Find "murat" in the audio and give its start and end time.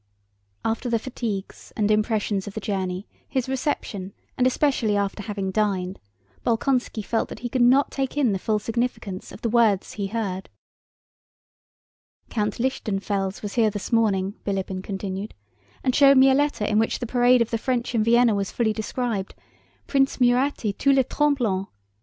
20.19-20.65